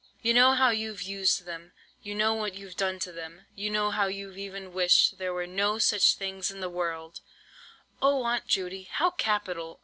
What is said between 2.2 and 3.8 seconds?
what you've done to them; you